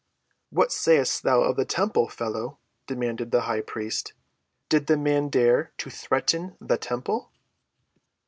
[0.49, 2.57] "What sayest thou of the temple, fellow?"
[2.87, 4.13] demanded the high priest.
[4.67, 7.29] "Did the man dare to threaten the temple?"